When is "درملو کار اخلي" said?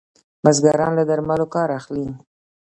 1.09-2.07